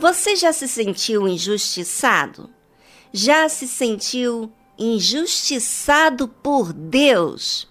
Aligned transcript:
Você 0.00 0.36
já 0.36 0.52
se 0.52 0.68
sentiu 0.68 1.26
injustiçado? 1.26 2.48
Já 3.12 3.48
se 3.48 3.66
sentiu 3.66 4.52
injustiçado 4.78 6.28
por 6.28 6.72
Deus? 6.72 7.68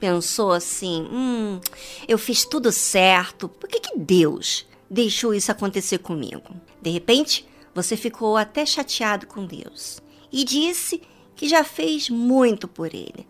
Pensou 0.00 0.50
assim: 0.50 1.08
hum, 1.12 1.60
eu 2.08 2.18
fiz 2.18 2.44
tudo 2.44 2.72
certo, 2.72 3.48
por 3.48 3.68
que, 3.68 3.78
que 3.78 3.96
Deus 3.96 4.66
deixou 4.90 5.32
isso 5.32 5.52
acontecer 5.52 5.98
comigo? 5.98 6.42
De 6.82 6.90
repente, 6.90 7.48
você 7.72 7.96
ficou 7.96 8.36
até 8.36 8.66
chateado 8.66 9.28
com 9.28 9.46
Deus 9.46 10.02
e 10.32 10.42
disse 10.42 11.00
que 11.36 11.48
já 11.48 11.62
fez 11.62 12.10
muito 12.10 12.66
por 12.66 12.92
ele. 12.92 13.28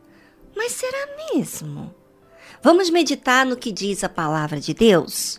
Mas 0.57 0.73
será 0.73 1.09
mesmo? 1.35 1.95
Vamos 2.63 2.89
meditar 2.89 3.45
no 3.45 3.57
que 3.57 3.71
diz 3.71 4.03
a 4.03 4.09
palavra 4.09 4.59
de 4.59 4.73
Deus? 4.73 5.39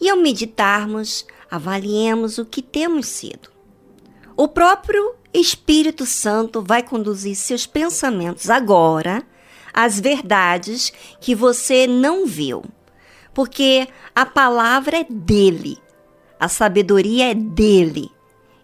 E 0.00 0.08
ao 0.08 0.16
meditarmos, 0.16 1.26
avaliemos 1.50 2.38
o 2.38 2.44
que 2.44 2.62
temos 2.62 3.06
sido. 3.06 3.50
O 4.36 4.48
próprio 4.48 5.14
Espírito 5.32 6.06
Santo 6.06 6.62
vai 6.62 6.82
conduzir 6.82 7.34
seus 7.36 7.66
pensamentos 7.66 8.48
agora 8.48 9.22
às 9.72 10.00
verdades 10.00 10.92
que 11.20 11.34
você 11.34 11.86
não 11.86 12.26
viu, 12.26 12.64
porque 13.34 13.88
a 14.14 14.24
palavra 14.24 14.98
é 14.98 15.04
dele, 15.08 15.78
a 16.38 16.48
sabedoria 16.48 17.30
é 17.30 17.34
dele. 17.34 18.10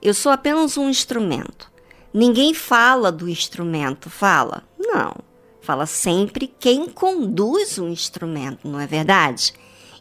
Eu 0.00 0.14
sou 0.14 0.30
apenas 0.30 0.76
um 0.76 0.88
instrumento. 0.88 1.72
Ninguém 2.12 2.54
fala 2.54 3.10
do 3.10 3.28
instrumento, 3.28 4.08
fala? 4.08 4.62
Não. 4.78 5.14
Fala 5.60 5.86
sempre 5.86 6.46
quem 6.60 6.88
conduz 6.88 7.78
o 7.78 7.88
instrumento, 7.88 8.68
não 8.68 8.78
é 8.78 8.86
verdade? 8.86 9.54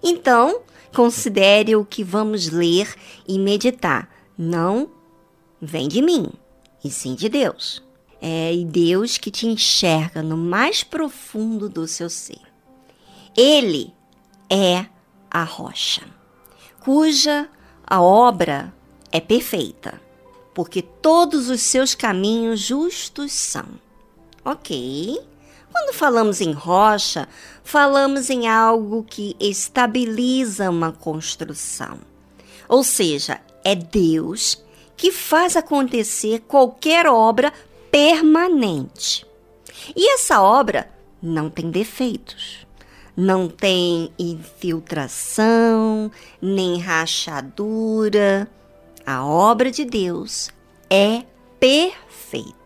Então, 0.03 0.61
Considere 0.93 1.75
o 1.75 1.83
que 1.83 2.03
vamos 2.03 2.49
ler 2.49 2.93
e 3.27 3.39
meditar. 3.39 4.07
Não 4.37 4.91
vem 5.59 5.87
de 5.87 6.01
mim, 6.01 6.29
e 6.83 6.91
sim 6.91 7.15
de 7.15 7.29
Deus. 7.29 7.83
É 8.21 8.53
Deus 8.65 9.17
que 9.17 9.31
te 9.31 9.47
enxerga 9.47 10.21
no 10.21 10.37
mais 10.37 10.83
profundo 10.83 11.67
do 11.67 11.87
seu 11.87 12.09
ser. 12.09 12.41
Ele 13.35 13.93
é 14.49 14.85
a 15.29 15.43
rocha, 15.43 16.03
cuja 16.79 17.49
a 17.85 18.01
obra 18.01 18.73
é 19.11 19.19
perfeita, 19.19 19.99
porque 20.53 20.81
todos 20.81 21.49
os 21.49 21.61
seus 21.61 21.95
caminhos 21.95 22.59
justos 22.59 23.31
são. 23.31 23.65
Ok? 24.45 25.19
Quando 25.73 25.91
falamos 25.91 26.39
em 26.39 26.51
rocha, 26.51 27.27
falamos 27.63 28.29
em 28.29 28.47
algo 28.47 29.03
que 29.03 29.35
estabiliza 29.39 30.69
uma 30.69 30.91
construção. 30.91 31.97
Ou 32.69 32.83
seja, 32.83 33.41
é 33.63 33.73
Deus 33.73 34.63
que 34.95 35.11
faz 35.11 35.57
acontecer 35.57 36.41
qualquer 36.41 37.07
obra 37.07 37.51
permanente. 37.89 39.25
E 39.95 40.13
essa 40.13 40.43
obra 40.43 40.87
não 41.19 41.49
tem 41.49 41.71
defeitos, 41.71 42.67
não 43.17 43.49
tem 43.49 44.13
infiltração, 44.19 46.11
nem 46.39 46.79
rachadura. 46.79 48.47
A 49.03 49.25
obra 49.25 49.71
de 49.71 49.85
Deus 49.85 50.51
é 50.87 51.23
perfeita. 51.59 52.62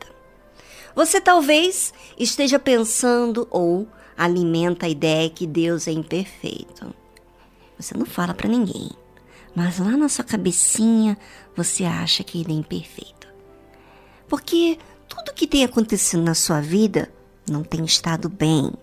Você 0.97 1.21
talvez 1.21 1.93
esteja 2.17 2.57
pensando 2.57 3.47
ou 3.51 3.87
alimenta 4.17 4.87
a 4.87 4.89
ideia 4.89 5.29
que 5.29 5.45
Deus 5.45 5.87
é 5.87 5.91
imperfeito. 5.91 6.91
Você 7.79 7.95
não 7.95 8.03
fala 8.03 8.33
para 8.33 8.49
ninguém, 8.49 8.89
mas 9.55 9.77
lá 9.77 9.95
na 9.95 10.09
sua 10.09 10.25
cabecinha 10.25 11.15
você 11.55 11.83
acha 11.83 12.23
que 12.23 12.41
ele 12.41 12.51
é 12.51 12.55
imperfeito. 12.55 13.27
Porque 14.27 14.79
tudo 15.07 15.35
que 15.35 15.45
tem 15.45 15.63
acontecido 15.63 16.23
na 16.23 16.33
sua 16.33 16.61
vida 16.61 17.13
não 17.47 17.63
tem 17.63 17.85
estado 17.85 18.27
bem. 18.27 18.73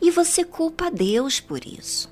E 0.00 0.10
você 0.10 0.44
culpa 0.44 0.90
Deus 0.90 1.38
por 1.38 1.66
isso. 1.66 2.10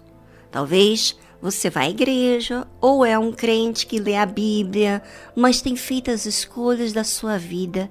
Talvez 0.50 1.16
você 1.40 1.70
vá 1.70 1.80
à 1.80 1.88
igreja 1.88 2.68
ou 2.78 3.06
é 3.06 3.18
um 3.18 3.32
crente 3.32 3.86
que 3.86 3.98
lê 3.98 4.16
a 4.16 4.26
Bíblia, 4.26 5.02
mas 5.34 5.62
tem 5.62 5.76
feito 5.76 6.10
as 6.10 6.26
escolhas 6.26 6.92
da 6.92 7.04
sua 7.04 7.38
vida 7.38 7.90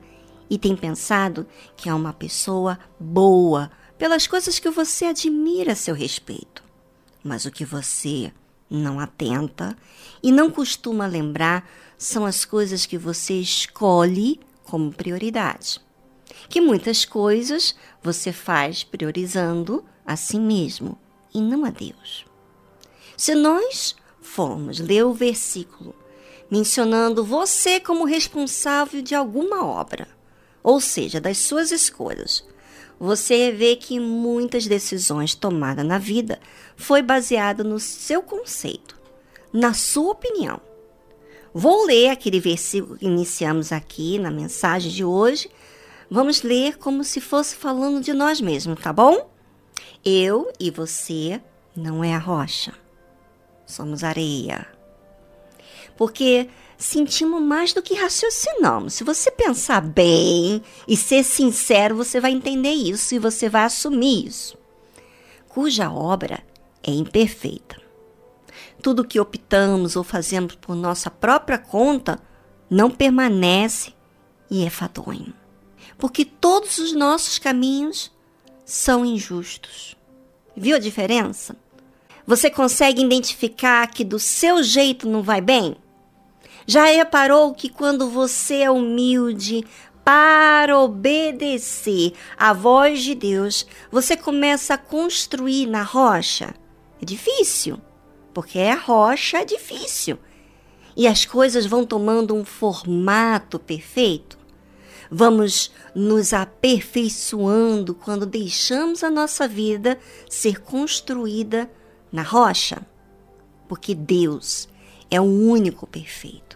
e 0.50 0.58
tem 0.58 0.76
pensado 0.76 1.48
que 1.78 1.88
é 1.90 1.94
uma 1.94 2.14
pessoa 2.14 2.80
boa 3.00 3.72
pelas 3.98 4.26
coisas 4.28 4.60
que 4.60 4.70
você 4.70 5.06
admira 5.06 5.74
a 5.74 5.76
seu 5.76 5.94
respeito. 5.94 6.64
Mas 7.24 7.46
o 7.46 7.52
que 7.52 7.66
você 7.66 8.32
não 8.70 9.00
atenta 9.00 9.78
e 10.24 10.32
não 10.32 10.50
costuma 10.50 11.06
lembrar 11.06 11.70
são 11.98 12.26
as 12.26 12.46
coisas 12.46 12.86
que 12.86 12.98
você 12.98 13.34
escolhe 13.34 14.40
como 14.64 14.94
prioridade. 14.94 15.82
Que 16.48 16.62
muitas 16.62 17.04
coisas 17.04 17.76
você 18.02 18.32
faz 18.32 18.84
priorizando 18.84 19.84
a 20.06 20.16
si 20.16 20.40
mesmo 20.40 20.98
e 21.34 21.42
não 21.42 21.66
a 21.66 21.70
Deus. 21.70 22.26
Se 23.18 23.36
nós 23.36 23.96
formos 24.22 24.80
ler 24.80 25.04
o 25.04 25.14
versículo 25.14 25.94
mencionando 26.50 27.24
você 27.24 27.80
como 27.80 28.06
responsável 28.06 29.02
de 29.02 29.14
alguma 29.14 29.64
obra, 29.64 30.08
ou 30.64 30.80
seja, 30.81 31.20
das 31.22 31.38
suas 31.38 31.72
escolhas, 31.72 32.44
você 33.00 33.52
vê 33.52 33.75
que 33.75 34.00
muitas 34.00 34.68
decisões 34.68 35.34
tomadas 35.34 35.86
na 35.86 35.97
vida 35.97 36.40
foi 36.75 37.02
baseada 37.02 37.64
no 37.64 37.80
seu 37.80 38.22
conceito, 38.22 39.00
na 39.53 39.74
sua 39.74 40.12
opinião. 40.12 40.59
Vou 41.53 41.86
ler 41.86 42.09
aquele 42.09 42.40
versículo 42.40 42.97
que 42.97 43.06
iniciamos 43.06 43.72
aqui 43.72 44.20
na 44.20 44.30
mensagem 44.30 44.92
de 44.92 45.03
hoje. 45.03 45.50
Vamos 46.09 46.42
ler 46.42 46.78
como 46.78 47.03
se 47.03 47.22
fosse 47.22 47.56
falando 47.56 48.02
de 48.02 48.14
nós 48.14 48.41
mesmos, 48.41 48.80
tá 48.80 48.91
bom? 48.91 49.30
Eu 50.03 50.52
e 50.59 50.70
você 50.70 51.41
não 51.76 52.03
é 52.03 52.14
a 52.14 52.20
rocha. 52.20 52.74
Somos 53.66 54.03
areia. 54.03 54.68
Porque 55.97 56.50
sentimos 56.79 57.41
mais 57.41 57.73
do 57.73 57.81
que 57.81 57.94
raciocinamos. 57.94 58.94
Se 58.94 59.03
você 59.03 59.29
pensar 59.29 59.81
bem 59.81 60.63
e 60.88 60.95
ser 60.95 61.23
sincero, 61.23 61.95
você 61.95 62.22
vai 62.22 62.31
entender 62.31 62.72
isso 62.72 63.13
e 63.13 63.19
você 63.19 63.50
vai 63.50 63.63
assumir 63.66 64.25
isso. 64.25 64.57
Cuja 65.50 65.91
obra 65.91 66.41
é 66.81 66.90
imperfeita. 66.90 67.79
Tudo 68.81 69.06
que 69.06 69.19
optamos 69.19 69.97
ou 69.97 70.06
fazemos 70.06 70.56
por 70.56 70.73
nossa 70.73 71.12
própria 71.12 71.57
conta 71.57 72.17
não 72.69 72.90
permanece 72.90 73.94
e 74.50 74.63
é 74.63 74.69
fadonho. 74.69 75.34
Porque 75.97 76.23
todos 76.23 76.78
os 76.78 76.94
nossos 76.94 77.38
caminhos 77.38 78.09
são 78.63 79.06
injustos. 79.06 79.97
Viu 80.56 80.78
a 80.78 80.79
diferença? 80.79 81.57
Você 82.25 82.50
consegue 82.50 83.01
identificar 83.01 83.85
que 83.88 84.06
do 84.06 84.17
seu 84.17 84.63
jeito 84.63 85.09
não 85.09 85.22
vai 85.22 85.41
bem? 85.41 85.75
Já 86.69 86.85
reparou 86.85 87.52
que 87.52 87.68
quando 87.68 88.12
você 88.12 88.57
é 88.57 88.69
humilde 88.69 89.66
para 90.06 90.78
obedecer 90.78 92.13
à 92.38 92.53
voz 92.53 93.02
de 93.02 93.16
Deus, 93.16 93.66
você 93.91 94.16
começa 94.16 94.75
a 94.75 94.78
construir 94.78 95.66
na 95.66 95.81
rocha? 95.81 96.53
É 97.02 97.06
difícil, 97.06 97.81
porque 98.35 98.59
é 98.59 98.75
rocha 98.75 99.40
é 99.40 99.46
difícil. 99.46 100.19
E 100.96 101.08
as 101.08 101.25
coisas 101.25 101.66
vão 101.66 101.84
tomando 101.84 102.35
um 102.35 102.46
formato 102.46 103.58
perfeito. 103.58 104.38
Vamos 105.09 105.72
nos 105.96 106.34
aperfeiçoando 106.34 107.96
quando 107.96 108.28
deixamos 108.28 109.03
a 109.03 109.09
nossa 109.09 109.47
vida 109.47 109.97
ser 110.29 110.61
construída 110.61 111.67
na 112.11 112.22
rocha, 112.22 112.85
porque 113.67 113.96
Deus 113.96 114.70
é 115.09 115.20
o 115.20 115.23
único 115.23 115.88
perfeito 115.88 116.48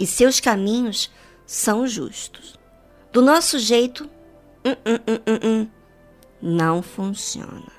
e 0.00 0.06
seus 0.06 0.40
caminhos 0.40 1.10
são 1.44 1.86
justos. 1.86 2.58
Do 3.12 3.20
nosso 3.20 3.58
jeito, 3.58 4.08
hum, 4.64 4.74
hum, 4.86 5.38
hum, 5.44 5.68
não 6.40 6.82
funciona. 6.82 7.70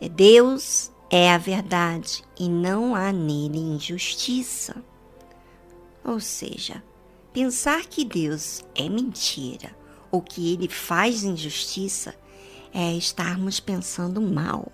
É 0.00 0.08
Deus 0.08 0.92
é 1.10 1.32
a 1.32 1.36
verdade 1.36 2.22
e 2.38 2.48
não 2.48 2.94
há 2.94 3.12
nele 3.12 3.58
injustiça. 3.58 4.76
Ou 6.04 6.20
seja, 6.20 6.80
pensar 7.32 7.86
que 7.86 8.04
Deus 8.04 8.62
é 8.72 8.88
mentira 8.88 9.76
ou 10.12 10.22
que 10.22 10.52
ele 10.52 10.68
faz 10.68 11.24
injustiça 11.24 12.14
é 12.72 12.92
estarmos 12.92 13.58
pensando 13.58 14.20
mal. 14.22 14.70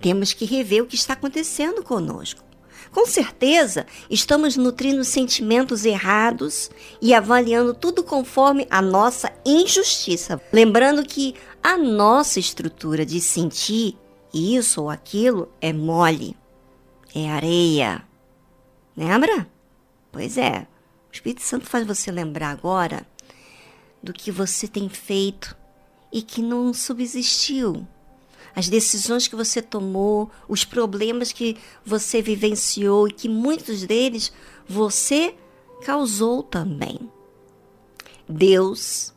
Temos 0.00 0.32
que 0.32 0.44
rever 0.44 0.84
o 0.84 0.86
que 0.86 0.94
está 0.94 1.14
acontecendo 1.14 1.82
conosco. 1.82 2.45
Com 2.92 3.06
certeza, 3.06 3.86
estamos 4.08 4.56
nutrindo 4.56 5.04
sentimentos 5.04 5.84
errados 5.84 6.70
e 7.00 7.12
avaliando 7.14 7.74
tudo 7.74 8.02
conforme 8.02 8.66
a 8.70 8.80
nossa 8.80 9.32
injustiça. 9.44 10.40
Lembrando 10.52 11.04
que 11.04 11.34
a 11.62 11.76
nossa 11.76 12.38
estrutura 12.38 13.04
de 13.04 13.20
sentir 13.20 13.96
isso 14.32 14.82
ou 14.82 14.90
aquilo 14.90 15.48
é 15.60 15.72
mole, 15.72 16.36
é 17.14 17.28
areia. 17.28 18.02
Lembra? 18.96 19.48
Pois 20.12 20.38
é. 20.38 20.66
O 21.10 21.12
Espírito 21.12 21.42
Santo 21.42 21.66
faz 21.66 21.86
você 21.86 22.10
lembrar 22.10 22.50
agora 22.50 23.06
do 24.02 24.12
que 24.12 24.30
você 24.30 24.68
tem 24.68 24.88
feito 24.88 25.56
e 26.12 26.22
que 26.22 26.40
não 26.40 26.72
subsistiu. 26.72 27.86
As 28.56 28.70
decisões 28.70 29.28
que 29.28 29.36
você 29.36 29.60
tomou, 29.60 30.30
os 30.48 30.64
problemas 30.64 31.30
que 31.30 31.58
você 31.84 32.22
vivenciou 32.22 33.06
e 33.06 33.12
que 33.12 33.28
muitos 33.28 33.84
deles 33.84 34.32
você 34.66 35.36
causou 35.84 36.42
também. 36.42 36.98
Deus 38.26 39.14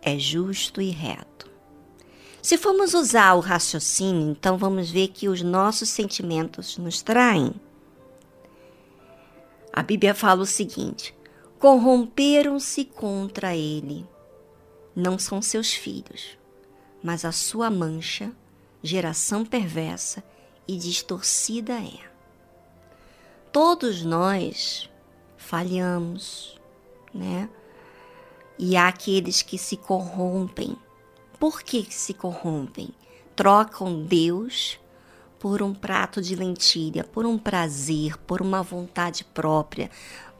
é 0.00 0.18
justo 0.18 0.80
e 0.80 0.88
reto. 0.88 1.50
Se 2.40 2.56
formos 2.56 2.94
usar 2.94 3.34
o 3.34 3.40
raciocínio, 3.40 4.30
então 4.30 4.56
vamos 4.56 4.90
ver 4.90 5.08
que 5.08 5.28
os 5.28 5.42
nossos 5.42 5.90
sentimentos 5.90 6.78
nos 6.78 7.02
traem. 7.02 7.52
A 9.70 9.82
Bíblia 9.82 10.14
fala 10.14 10.42
o 10.42 10.46
seguinte: 10.46 11.14
corromperam-se 11.58 12.86
contra 12.86 13.54
ele. 13.54 14.06
Não 14.96 15.18
são 15.18 15.42
seus 15.42 15.72
filhos, 15.72 16.38
mas 17.02 17.24
a 17.24 17.32
sua 17.32 17.70
mancha, 17.70 18.32
geração 18.82 19.44
perversa 19.44 20.22
e 20.66 20.76
distorcida 20.76 21.74
é. 21.74 22.10
Todos 23.52 24.02
nós 24.02 24.90
falhamos, 25.36 26.58
né? 27.12 27.48
E 28.58 28.76
há 28.76 28.88
aqueles 28.88 29.42
que 29.42 29.58
se 29.58 29.76
corrompem. 29.76 30.76
Por 31.38 31.62
que 31.62 31.86
se 31.90 32.14
corrompem? 32.14 32.90
Trocam 33.36 34.02
Deus 34.04 34.78
por 35.38 35.62
um 35.62 35.74
prato 35.74 36.22
de 36.22 36.36
lentilha, 36.36 37.02
por 37.02 37.26
um 37.26 37.36
prazer, 37.36 38.16
por 38.18 38.40
uma 38.40 38.62
vontade 38.62 39.24
própria, 39.24 39.90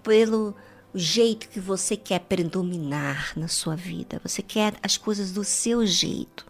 pelo 0.02 0.54
jeito 0.94 1.48
que 1.48 1.58
você 1.58 1.96
quer 1.96 2.20
predominar 2.20 3.32
na 3.36 3.48
sua 3.48 3.74
vida. 3.74 4.20
Você 4.22 4.42
quer 4.42 4.74
as 4.82 4.96
coisas 4.96 5.32
do 5.32 5.42
seu 5.42 5.84
jeito. 5.84 6.46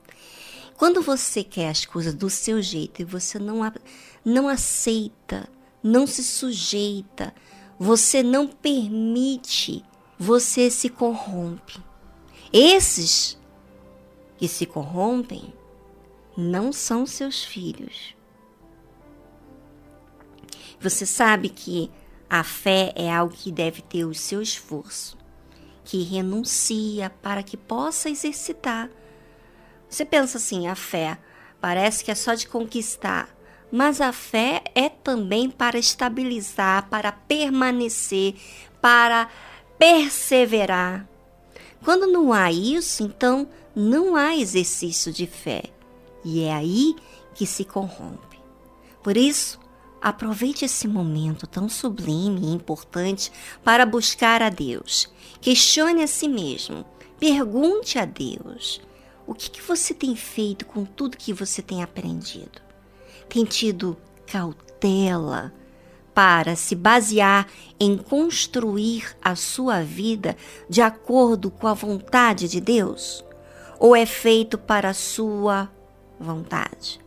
Quando 0.83 1.01
você 1.01 1.45
quer 1.45 1.69
as 1.69 1.85
coisas 1.85 2.13
do 2.13 2.29
seu 2.29 2.61
jeito 2.61 3.03
e 3.03 3.05
você 3.05 3.39
não, 3.39 3.61
não 4.25 4.49
aceita, 4.49 5.49
não 5.81 6.09
se 6.09 6.25
sujeita, 6.25 7.33
você 7.79 8.21
não 8.21 8.49
permite, 8.49 9.85
você 10.19 10.69
se 10.73 10.89
corrompe. 10.89 11.81
Esses 12.53 13.39
que 14.37 14.49
se 14.49 14.67
corrompem 14.67 15.55
não 16.37 16.73
são 16.73 17.07
seus 17.07 17.45
filhos. 17.45 18.17
Você 20.81 21.07
sabe 21.07 21.49
que 21.49 21.93
a 22.29 22.43
fé 22.43 22.93
é 22.97 23.09
algo 23.09 23.33
que 23.33 23.53
deve 23.53 23.83
ter 23.83 24.05
o 24.05 24.13
seu 24.13 24.43
esforço, 24.43 25.17
que 25.85 26.03
renuncia 26.03 27.09
para 27.09 27.41
que 27.41 27.57
possa 27.57 28.11
exercitar. 28.11 28.91
Você 29.93 30.07
pensa 30.07 30.39
assim, 30.39 30.69
a 30.69 30.75
fé 30.75 31.19
parece 31.61 32.03
que 32.03 32.11
é 32.11 32.15
só 32.15 32.33
de 32.33 32.49
conquistar, 32.49 33.29
mas 33.71 34.01
a 34.01 34.11
fé 34.11 34.65
é 34.75 34.89
também 34.89 35.51
para 35.51 35.79
estabilizar, 35.79 36.89
para 36.89 37.13
permanecer, 37.13 38.35
para 38.81 39.29
perseverar. 39.79 41.07
Quando 41.85 42.07
não 42.07 42.33
há 42.33 42.51
isso, 42.51 43.03
então 43.03 43.47
não 43.77 44.17
há 44.17 44.35
exercício 44.35 45.13
de 45.13 45.27
fé. 45.27 45.65
E 46.25 46.43
é 46.43 46.55
aí 46.55 46.97
que 47.35 47.45
se 47.45 47.63
corrompe. 47.63 48.41
Por 49.03 49.15
isso, 49.15 49.61
aproveite 50.01 50.65
esse 50.65 50.89
momento 50.89 51.47
tão 51.47 51.69
sublime 51.69 52.47
e 52.47 52.55
importante 52.55 53.31
para 53.63 53.85
buscar 53.85 54.41
a 54.41 54.49
Deus. 54.49 55.13
Questione 55.39 56.03
a 56.03 56.07
si 56.07 56.29
mesmo. 56.29 56.83
Pergunte 57.21 57.99
a 57.99 58.07
Deus: 58.07 58.81
o 59.33 59.35
que, 59.35 59.51
que 59.51 59.63
você 59.63 59.93
tem 59.93 60.15
feito 60.15 60.65
com 60.65 60.85
tudo 60.85 61.17
que 61.17 61.33
você 61.33 61.61
tem 61.61 61.83
aprendido? 61.83 62.63
tem 63.33 63.47
tido 63.47 63.97
cautela 64.27 65.55
para 66.15 66.55
se 66.55 66.75
basear 66.75 67.49
em 67.81 67.97
construir 67.97 69.17
a 69.23 69.35
sua 69.35 69.83
vida 69.83 70.37
de 70.69 70.83
acordo 70.83 71.51
com 71.51 71.67
a 71.67 71.73
vontade 71.73 72.47
de 72.47 72.61
Deus? 72.61 73.25
Ou 73.81 73.97
é 73.97 74.05
feito 74.05 74.59
para 74.59 74.91
a 74.91 74.95
sua 74.95 75.71
vontade? 76.21 77.01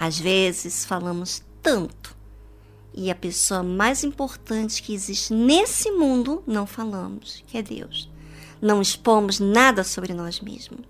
Às 0.00 0.18
vezes 0.18 0.84
falamos 0.84 1.44
tanto 1.62 2.16
e 2.92 3.08
a 3.08 3.14
pessoa 3.14 3.62
mais 3.62 4.02
importante 4.02 4.82
que 4.82 4.92
existe 4.92 5.32
nesse 5.32 5.92
mundo 5.92 6.42
não 6.44 6.66
falamos, 6.66 7.44
que 7.46 7.56
é 7.56 7.62
Deus. 7.62 8.10
Não 8.60 8.82
expomos 8.82 9.38
nada 9.38 9.84
sobre 9.84 10.12
nós 10.12 10.40
mesmos. 10.40 10.80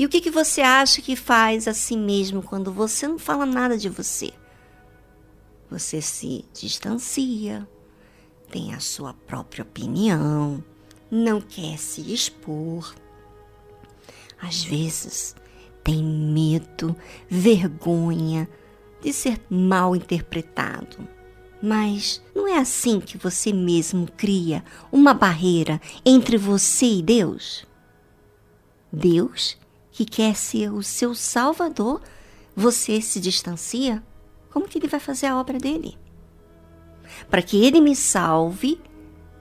E 0.00 0.06
o 0.06 0.08
que, 0.08 0.18
que 0.18 0.30
você 0.30 0.62
acha 0.62 1.02
que 1.02 1.14
faz 1.14 1.68
a 1.68 1.74
si 1.74 1.94
mesmo 1.94 2.42
quando 2.42 2.72
você 2.72 3.06
não 3.06 3.18
fala 3.18 3.44
nada 3.44 3.76
de 3.76 3.90
você? 3.90 4.32
Você 5.70 6.00
se 6.00 6.46
distancia, 6.54 7.68
tem 8.50 8.72
a 8.72 8.80
sua 8.80 9.12
própria 9.12 9.62
opinião, 9.62 10.64
não 11.10 11.38
quer 11.38 11.76
se 11.76 12.14
expor. 12.14 12.94
Às 14.40 14.64
vezes 14.64 15.36
tem 15.84 16.02
medo, 16.02 16.96
vergonha 17.28 18.48
de 19.02 19.12
ser 19.12 19.38
mal 19.50 19.94
interpretado. 19.94 21.06
Mas 21.62 22.22
não 22.34 22.48
é 22.48 22.56
assim 22.56 23.00
que 23.00 23.18
você 23.18 23.52
mesmo 23.52 24.08
cria 24.16 24.64
uma 24.90 25.12
barreira 25.12 25.78
entre 26.06 26.38
você 26.38 26.86
e 26.86 27.02
Deus? 27.02 27.66
Deus 28.90 29.60
que 29.90 30.04
quer 30.04 30.36
ser 30.36 30.72
o 30.72 30.82
seu 30.82 31.14
salvador, 31.14 32.00
você 32.54 33.00
se 33.00 33.20
distancia? 33.20 34.02
Como 34.50 34.68
que 34.68 34.78
ele 34.78 34.88
vai 34.88 35.00
fazer 35.00 35.26
a 35.26 35.38
obra 35.38 35.58
dele? 35.58 35.96
Para 37.28 37.42
que 37.42 37.64
ele 37.64 37.80
me 37.80 37.94
salve, 37.94 38.80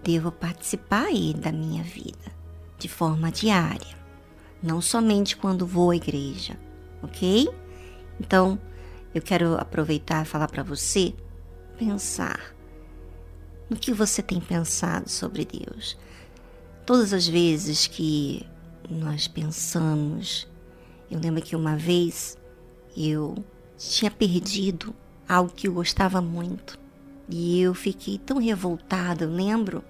devo 0.03 0.31
participar 0.31 1.05
aí 1.05 1.33
da 1.33 1.51
minha 1.51 1.83
vida 1.83 2.39
de 2.77 2.87
forma 2.87 3.31
diária, 3.31 3.97
não 4.63 4.81
somente 4.81 5.35
quando 5.35 5.67
vou 5.67 5.91
à 5.91 5.95
igreja, 5.95 6.57
ok? 7.03 7.49
Então, 8.19 8.59
eu 9.13 9.21
quero 9.21 9.56
aproveitar 9.56 10.23
e 10.23 10.27
falar 10.27 10.47
para 10.47 10.63
você 10.63 11.13
pensar 11.77 12.56
no 13.69 13.75
que 13.75 13.94
você 13.94 14.21
tem 14.21 14.39
pensado 14.39 15.09
sobre 15.09 15.45
Deus. 15.45 15.97
Todas 16.85 17.13
as 17.13 17.27
vezes 17.27 17.85
que 17.85 18.45
nós 18.89 19.27
pensamos. 19.27 20.47
Eu 21.09 21.19
lembro 21.19 21.41
que 21.41 21.55
uma 21.55 21.75
vez 21.75 22.37
eu 22.95 23.35
tinha 23.77 24.11
perdido 24.11 24.93
algo 25.27 25.51
que 25.53 25.67
eu 25.67 25.73
gostava 25.73 26.21
muito. 26.21 26.77
E 27.29 27.61
eu 27.61 27.73
fiquei 27.73 28.17
tão 28.17 28.39
revoltada, 28.39 29.23
eu 29.25 29.29
lembro. 29.29 29.83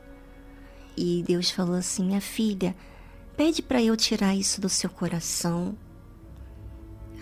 E 0.98 1.24
Deus 1.26 1.50
falou 1.50 1.76
assim: 1.76 2.04
Minha 2.04 2.22
filha, 2.22 2.76
pede 3.38 3.62
para 3.62 3.82
eu 3.82 3.96
tirar 3.96 4.36
isso 4.36 4.60
do 4.60 4.68
seu 4.68 4.90
coração. 4.90 5.78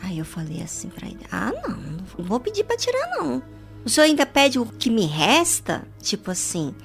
Aí 0.02 0.18
eu 0.18 0.26
falei 0.26 0.62
assim 0.62 0.90
para 0.90 1.08
ele: 1.08 1.20
Ah, 1.32 1.52
não, 1.52 1.78
não 1.78 2.26
vou 2.26 2.40
pedir 2.40 2.64
para 2.64 2.78
tirar, 2.78 3.08
não. 3.18 3.44
O 3.86 3.90
senhor 3.90 4.06
ainda 4.06 4.26
pede 4.26 4.60
o 4.60 4.66
que 4.66 4.90
me 4.90 5.06
resta? 5.06 5.88
Tipo 6.02 6.32
assim, 6.32 6.76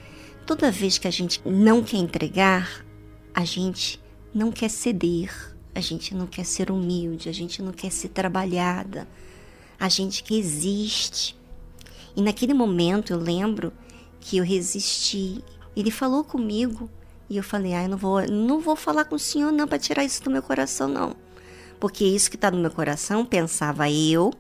toda 0.47 0.71
vez 0.71 0.99
que 0.99 1.09
a 1.09 1.11
gente 1.11 1.41
não 1.45 1.83
quer 1.83 1.97
entregar, 1.97 2.85
a 3.35 3.45
gente 3.45 4.02
não 4.35 4.51
quer 4.51 4.71
ceder, 4.71 5.31
a 5.75 5.81
gente 5.81 6.15
não 6.15 6.27
quer 6.27 6.45
ser 6.45 6.71
humilde, 6.71 7.29
a 7.29 7.33
gente 7.33 7.63
não 7.63 7.73
quer 7.73 7.91
ser 7.91 8.09
trabalhada, 8.09 9.09
a 9.79 9.89
gente 9.89 10.23
que 10.23 10.39
existe. 10.39 11.37
E 12.17 12.23
naquele 12.23 12.55
momento 12.55 13.13
eu 13.13 13.19
lembro 13.19 13.73
que 14.21 14.37
eu 14.37 14.45
resisti. 14.45 15.43
Ele 15.75 15.91
falou 15.91 16.23
comigo 16.23 16.91
e 17.29 17.37
eu 17.37 17.43
falei: 17.43 17.75
"Ah, 17.75 17.85
eu 17.85 17.89
não 17.89 17.99
vou, 17.99 18.23
não 18.29 18.61
vou 18.61 18.77
falar 18.77 19.05
com 19.05 19.17
o 19.17 19.19
senhor 19.19 19.53
não 19.53 19.67
para 19.67 19.79
tirar 19.79 20.05
isso 20.05 20.23
do 20.23 20.31
meu 20.31 20.43
coração 20.43 20.89
não". 20.89 21.17
Porque 21.81 22.05
isso 22.05 22.31
que 22.31 22.37
está 22.37 22.51
no 22.51 22.59
meu 22.59 22.71
coração, 22.71 23.25
pensava 23.25 23.91
eu, 23.91 24.33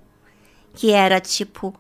que 0.75 0.93
era 0.93 1.21
tipo 1.21 1.75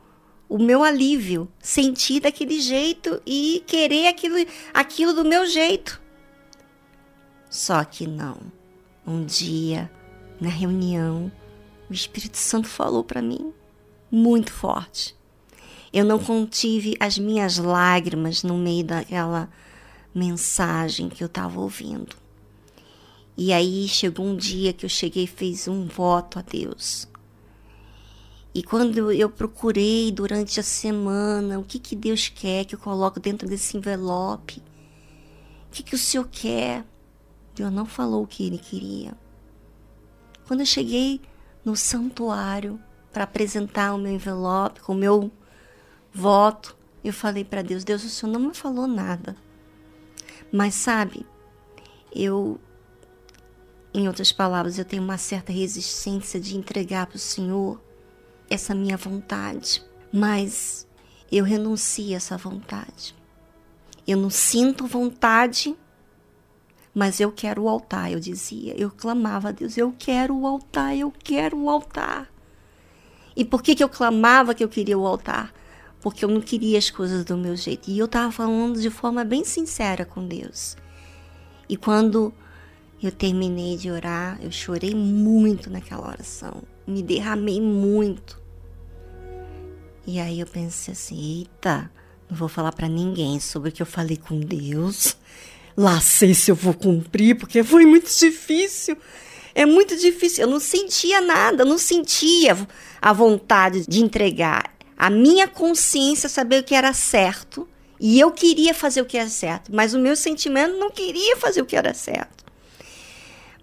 o 0.48 0.58
meu 0.58 0.82
alívio, 0.82 1.48
sentir 1.60 2.20
daquele 2.20 2.60
jeito 2.60 3.22
e 3.24 3.62
querer 3.66 4.08
aquilo, 4.08 4.34
aquilo 4.74 5.14
do 5.14 5.24
meu 5.24 5.46
jeito. 5.46 6.01
Só 7.52 7.84
que 7.84 8.06
não. 8.06 8.38
Um 9.06 9.26
dia, 9.26 9.92
na 10.40 10.48
reunião, 10.48 11.30
o 11.90 11.92
Espírito 11.92 12.38
Santo 12.38 12.66
falou 12.66 13.04
para 13.04 13.20
mim 13.20 13.52
muito 14.10 14.50
forte. 14.50 15.14
Eu 15.92 16.02
não 16.02 16.18
contive 16.18 16.96
as 16.98 17.18
minhas 17.18 17.58
lágrimas 17.58 18.42
no 18.42 18.56
meio 18.56 18.86
daquela 18.86 19.50
mensagem 20.14 21.10
que 21.10 21.22
eu 21.22 21.26
estava 21.26 21.60
ouvindo. 21.60 22.16
E 23.36 23.52
aí 23.52 23.86
chegou 23.86 24.24
um 24.24 24.34
dia 24.34 24.72
que 24.72 24.86
eu 24.86 24.90
cheguei 24.90 25.24
e 25.24 25.26
fiz 25.26 25.68
um 25.68 25.86
voto 25.86 26.38
a 26.38 26.42
Deus. 26.42 27.06
E 28.54 28.62
quando 28.62 29.12
eu 29.12 29.28
procurei 29.28 30.10
durante 30.10 30.58
a 30.58 30.62
semana 30.62 31.58
o 31.58 31.64
que, 31.64 31.78
que 31.78 31.94
Deus 31.94 32.30
quer 32.30 32.64
que 32.64 32.74
eu 32.74 32.78
coloque 32.78 33.20
dentro 33.20 33.46
desse 33.46 33.76
envelope, 33.76 34.62
o 35.68 35.70
que, 35.70 35.82
que 35.82 35.94
o 35.94 35.98
Senhor 35.98 36.26
quer, 36.32 36.82
Deus 37.54 37.72
não 37.72 37.86
falou 37.86 38.22
o 38.22 38.26
que 38.26 38.46
ele 38.46 38.58
queria. 38.58 39.14
Quando 40.46 40.60
eu 40.60 40.66
cheguei 40.66 41.20
no 41.64 41.76
santuário 41.76 42.80
para 43.12 43.24
apresentar 43.24 43.94
o 43.94 43.98
meu 43.98 44.12
envelope 44.12 44.80
com 44.80 44.92
o 44.92 44.96
meu 44.96 45.30
voto, 46.12 46.76
eu 47.04 47.12
falei 47.12 47.44
para 47.44 47.62
Deus: 47.62 47.84
Deus, 47.84 48.04
o 48.04 48.08
Senhor 48.08 48.32
não 48.32 48.48
me 48.48 48.54
falou 48.54 48.86
nada. 48.86 49.36
Mas 50.52 50.74
sabe, 50.74 51.26
eu, 52.14 52.60
em 53.94 54.06
outras 54.06 54.32
palavras, 54.32 54.78
eu 54.78 54.84
tenho 54.84 55.02
uma 55.02 55.18
certa 55.18 55.52
resistência 55.52 56.38
de 56.38 56.56
entregar 56.56 57.06
para 57.06 57.16
o 57.16 57.20
Senhor 57.20 57.80
essa 58.50 58.74
minha 58.74 58.96
vontade. 58.96 59.82
Mas 60.12 60.86
eu 61.30 61.44
renuncio 61.44 62.12
a 62.12 62.16
essa 62.16 62.36
vontade. 62.36 63.14
Eu 64.06 64.18
não 64.18 64.28
sinto 64.28 64.86
vontade 64.86 65.74
mas 66.94 67.20
eu 67.20 67.32
quero 67.32 67.62
o 67.62 67.68
altar, 67.68 68.12
eu 68.12 68.20
dizia. 68.20 68.74
Eu 68.78 68.90
clamava 68.90 69.48
a 69.48 69.52
Deus, 69.52 69.76
eu 69.78 69.94
quero 69.98 70.36
o 70.36 70.46
altar, 70.46 70.96
eu 70.96 71.10
quero 71.10 71.58
o 71.58 71.70
altar. 71.70 72.30
E 73.34 73.44
por 73.44 73.62
que, 73.62 73.74
que 73.74 73.82
eu 73.82 73.88
clamava 73.88 74.54
que 74.54 74.62
eu 74.62 74.68
queria 74.68 74.98
o 74.98 75.06
altar? 75.06 75.52
Porque 76.00 76.24
eu 76.24 76.28
não 76.28 76.40
queria 76.40 76.78
as 76.78 76.90
coisas 76.90 77.24
do 77.24 77.36
meu 77.36 77.56
jeito. 77.56 77.90
E 77.90 77.98
eu 77.98 78.04
estava 78.04 78.30
falando 78.30 78.78
de 78.78 78.90
forma 78.90 79.24
bem 79.24 79.42
sincera 79.44 80.04
com 80.04 80.26
Deus. 80.26 80.76
E 81.66 81.76
quando 81.76 82.32
eu 83.02 83.10
terminei 83.10 83.78
de 83.78 83.90
orar, 83.90 84.38
eu 84.42 84.50
chorei 84.50 84.94
muito 84.94 85.70
naquela 85.70 86.06
oração. 86.06 86.62
Me 86.86 87.02
derramei 87.02 87.60
muito. 87.60 88.38
E 90.06 90.20
aí 90.20 90.40
eu 90.40 90.46
pensei 90.46 90.92
assim: 90.92 91.38
eita, 91.38 91.90
não 92.28 92.36
vou 92.36 92.48
falar 92.48 92.72
para 92.72 92.88
ninguém 92.88 93.40
sobre 93.40 93.70
o 93.70 93.72
que 93.72 93.80
eu 93.80 93.86
falei 93.86 94.18
com 94.18 94.38
Deus 94.38 95.16
lá 95.76 96.00
sei 96.00 96.34
se 96.34 96.50
eu 96.50 96.54
vou 96.54 96.74
cumprir, 96.74 97.36
porque 97.36 97.62
foi 97.62 97.86
muito 97.86 98.10
difícil. 98.18 98.96
É 99.54 99.66
muito 99.66 99.96
difícil. 99.96 100.44
Eu 100.44 100.50
não 100.50 100.60
sentia 100.60 101.20
nada, 101.20 101.62
eu 101.62 101.66
não 101.66 101.78
sentia 101.78 102.56
a 103.00 103.12
vontade 103.12 103.84
de 103.86 104.02
entregar. 104.02 104.74
A 104.96 105.10
minha 105.10 105.48
consciência 105.48 106.28
saber 106.28 106.60
o 106.60 106.64
que 106.64 106.74
era 106.74 106.92
certo. 106.92 107.68
E 108.00 108.18
eu 108.18 108.32
queria 108.32 108.74
fazer 108.74 109.00
o 109.00 109.04
que 109.04 109.16
era 109.16 109.28
certo, 109.28 109.72
mas 109.72 109.94
o 109.94 109.98
meu 109.98 110.16
sentimento 110.16 110.76
não 110.76 110.90
queria 110.90 111.36
fazer 111.36 111.62
o 111.62 111.66
que 111.66 111.76
era 111.76 111.94
certo. 111.94 112.44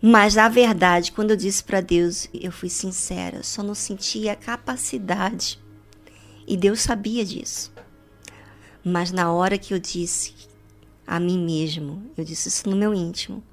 Mas 0.01 0.35
na 0.35 0.47
verdade, 0.47 1.11
quando 1.11 1.31
eu 1.31 1.35
disse 1.35 1.61
para 1.61 1.81
Deus, 1.81 2.29
eu 2.33 2.49
fui 2.49 2.69
sincera, 2.69 3.43
só 3.43 3.61
não 3.61 3.75
sentia 3.75 4.31
a 4.31 4.35
capacidade. 4.37 5.59
E 6.47 6.55
Deus 6.55 6.79
sabia 6.79 7.25
disso. 7.25 7.73
Mas 8.81 9.11
na 9.11 9.29
hora 9.31 9.57
que 9.57 9.73
eu 9.73 9.79
disse 9.79 10.33
a 11.09 11.19
mim 11.19 11.43
mesmo. 11.43 12.03
Eu 12.15 12.23
disse 12.23 12.49
isso 12.49 12.69
no 12.69 12.75
meu 12.75 12.93
íntimo. 12.93 13.43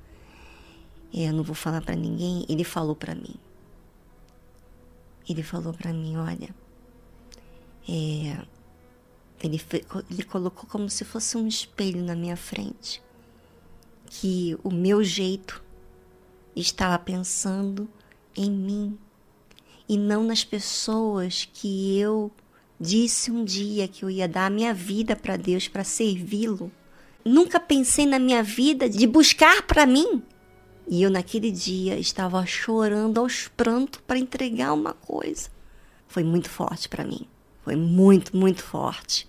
Eu 1.12 1.32
não 1.32 1.42
vou 1.42 1.54
falar 1.54 1.80
para 1.80 1.96
ninguém. 1.96 2.44
Ele 2.50 2.62
falou 2.62 2.94
para 2.94 3.14
mim. 3.14 3.34
Ele 5.26 5.42
falou 5.42 5.72
para 5.72 5.90
mim, 5.90 6.18
olha, 6.18 6.54
é, 7.88 8.46
ele, 9.42 9.60
ele 10.10 10.22
colocou 10.22 10.68
como 10.68 10.88
se 10.90 11.02
fosse 11.02 11.36
um 11.36 11.48
espelho 11.48 12.04
na 12.04 12.14
minha 12.14 12.36
frente, 12.36 13.02
que 14.04 14.56
o 14.62 14.70
meu 14.70 15.02
jeito 15.02 15.64
estava 16.54 16.96
pensando 16.98 17.88
em 18.36 18.50
mim 18.50 18.98
e 19.88 19.96
não 19.96 20.22
nas 20.22 20.44
pessoas 20.44 21.48
que 21.52 21.98
eu 21.98 22.30
disse 22.78 23.32
um 23.32 23.44
dia 23.44 23.88
que 23.88 24.04
eu 24.04 24.10
ia 24.10 24.28
dar 24.28 24.46
a 24.46 24.50
minha 24.50 24.72
vida 24.72 25.16
para 25.16 25.36
Deus 25.36 25.66
para 25.66 25.82
servi-lo 25.82 26.70
nunca 27.26 27.58
pensei 27.58 28.06
na 28.06 28.18
minha 28.18 28.42
vida 28.42 28.88
de 28.88 29.06
buscar 29.06 29.62
para 29.62 29.84
mim. 29.84 30.22
E 30.88 31.02
eu 31.02 31.10
naquele 31.10 31.50
dia 31.50 31.98
estava 31.98 32.46
chorando 32.46 33.18
aos 33.18 33.48
prantos 33.48 34.00
para 34.06 34.18
entregar 34.18 34.72
uma 34.72 34.92
coisa. 34.92 35.50
Foi 36.06 36.22
muito 36.22 36.48
forte 36.48 36.88
para 36.88 37.04
mim. 37.04 37.26
Foi 37.64 37.74
muito, 37.74 38.36
muito 38.36 38.62
forte. 38.62 39.26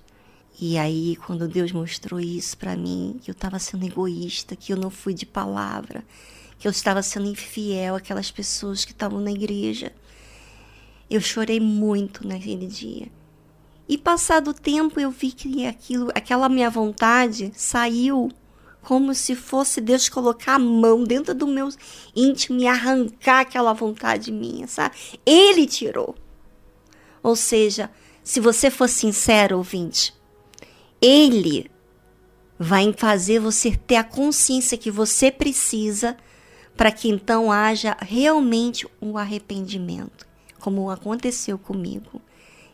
E 0.60 0.78
aí, 0.78 1.16
quando 1.26 1.48
Deus 1.48 1.72
mostrou 1.72 2.20
isso 2.20 2.58
para 2.58 2.76
mim, 2.76 3.20
que 3.22 3.32
eu 3.32 3.34
estava 3.34 3.58
sendo 3.58 3.86
egoísta, 3.86 4.56
que 4.56 4.72
eu 4.72 4.78
não 4.78 4.90
fui 4.90 5.14
de 5.14 5.26
palavra, 5.26 6.04
que 6.60 6.68
eu 6.68 6.72
estava 6.72 7.02
sendo 7.02 7.28
infiel 7.28 7.96
àquelas 7.96 8.32
pessoas 8.32 8.86
que 8.86 8.92
estavam 8.92 9.20
na 9.20 9.32
igreja, 9.32 9.92
eu 11.10 11.22
chorei 11.22 11.60
muito 11.60 12.28
naquele 12.28 12.68
dia. 12.68 13.08
E 13.88 13.98
passado 13.98 14.50
o 14.50 14.54
tempo 14.54 15.00
eu 15.00 15.10
vi 15.10 15.32
que 15.32 15.66
aquilo, 15.66 16.10
aquela 16.14 16.50
minha 16.50 16.70
vontade 16.70 17.52
saiu 17.56 18.30
como 18.82 19.14
se 19.14 19.36
fosse 19.36 19.82
Deus 19.82 20.08
colocar 20.08 20.56
a 20.56 20.60
mão 20.60 21.04
dentro 21.04 21.34
do 21.34 21.48
meu 21.48 21.70
íntimo 22.16 22.60
e 22.60 22.68
arrancar 22.68 23.42
aquela 23.42 23.74
vontade 23.74 24.32
minha, 24.32 24.68
sabe? 24.68 24.96
Ele 25.26 25.66
tirou. 25.68 26.16
Ou 27.22 27.36
seja, 27.36 27.90
se 28.24 28.40
você 28.40 28.70
for 28.70 28.88
sincero, 28.88 29.58
ouvinte, 29.58 30.14
ele 31.02 31.70
vai 32.58 32.94
fazer 32.94 33.40
você 33.40 33.76
ter 33.76 33.98
a 33.98 34.04
consciência 34.04 34.78
que 34.78 34.90
você 34.90 35.32
precisa 35.32 36.18
para 36.76 36.92
que 36.92 37.10
então 37.10 37.52
haja 37.52 37.98
realmente 38.00 38.88
um 39.02 39.18
arrependimento, 39.18 40.28
como 40.60 40.90
aconteceu 40.90 41.58
comigo. 41.58 42.22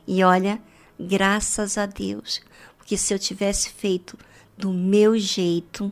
E 0.05 0.23
olha, 0.23 0.61
Graças 0.99 1.77
a 1.77 1.85
Deus. 1.85 2.41
Porque 2.77 2.97
se 2.97 3.13
eu 3.13 3.19
tivesse 3.19 3.69
feito 3.69 4.17
do 4.57 4.71
meu 4.71 5.17
jeito, 5.17 5.91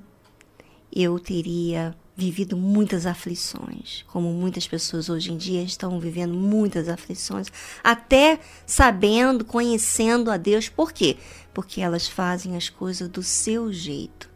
eu 0.93 1.17
teria 1.20 1.96
vivido 2.15 2.55
muitas 2.55 3.05
aflições, 3.05 4.03
como 4.08 4.31
muitas 4.31 4.67
pessoas 4.67 5.10
hoje 5.10 5.31
em 5.31 5.38
dia 5.38 5.63
estão 5.63 6.00
vivendo 6.00 6.34
muitas 6.34 6.88
aflições, 6.88 7.48
até 7.84 8.39
sabendo, 8.65 9.46
conhecendo 9.46 10.29
a 10.29 10.38
Deus. 10.38 10.70
Por 10.70 10.91
quê? 10.91 11.17
Porque 11.53 11.81
elas 11.81 12.08
fazem 12.08 12.55
as 12.55 12.70
coisas 12.70 13.08
do 13.08 13.24
seu 13.24 13.72
jeito. 13.72 14.29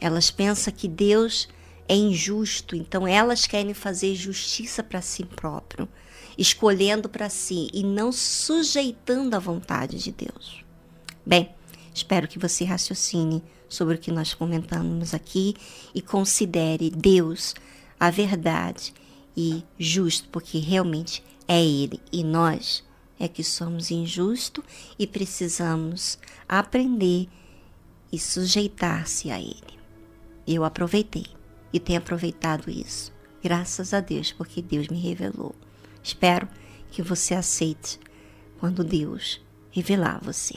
Elas 0.00 0.30
pensam 0.30 0.74
que 0.74 0.88
Deus 0.88 1.48
é 1.88 1.94
injusto, 1.94 2.74
então 2.76 3.06
elas 3.06 3.46
querem 3.46 3.72
fazer 3.72 4.14
justiça 4.14 4.82
para 4.82 5.00
si 5.00 5.24
próprio 5.24 5.88
escolhendo 6.36 7.08
para 7.08 7.28
si 7.28 7.68
e 7.72 7.82
não 7.82 8.12
sujeitando 8.12 9.34
à 9.34 9.38
vontade 9.38 9.98
de 9.98 10.12
Deus. 10.12 10.64
Bem, 11.24 11.50
espero 11.94 12.28
que 12.28 12.38
você 12.38 12.64
raciocine 12.64 13.42
sobre 13.68 13.96
o 13.96 13.98
que 13.98 14.12
nós 14.12 14.34
comentamos 14.34 15.14
aqui 15.14 15.54
e 15.94 16.00
considere 16.00 16.90
Deus 16.90 17.54
a 17.98 18.10
verdade 18.10 18.92
e 19.36 19.64
justo, 19.78 20.28
porque 20.30 20.58
realmente 20.58 21.22
é 21.48 21.62
Ele 21.62 22.00
e 22.12 22.22
nós 22.22 22.84
é 23.18 23.28
que 23.28 23.44
somos 23.44 23.90
injustos 23.90 24.64
e 24.98 25.06
precisamos 25.06 26.18
aprender 26.48 27.28
e 28.12 28.18
sujeitar-se 28.18 29.30
a 29.30 29.40
Ele. 29.40 29.78
Eu 30.46 30.64
aproveitei 30.64 31.26
e 31.72 31.80
tenho 31.80 31.98
aproveitado 31.98 32.70
isso, 32.70 33.12
graças 33.42 33.94
a 33.94 34.00
Deus, 34.00 34.32
porque 34.32 34.60
Deus 34.60 34.88
me 34.88 35.00
revelou. 35.00 35.54
Espero 36.04 36.46
que 36.90 37.02
você 37.02 37.34
aceite 37.34 37.98
quando 38.60 38.84
Deus 38.84 39.40
revelar 39.70 40.16
a 40.16 40.24
você. 40.24 40.54